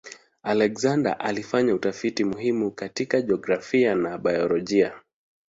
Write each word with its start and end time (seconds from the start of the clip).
Alexander 0.43 1.15
alifanya 1.19 1.75
utafiti 1.75 2.23
muhimu 2.23 2.71
katika 2.71 3.21
jiografia 3.21 3.95
na 3.95 4.17
biolojia. 4.17 4.93